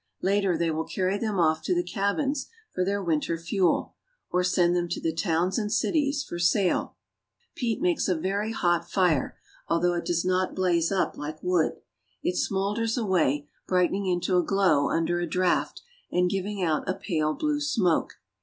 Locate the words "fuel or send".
3.37-4.75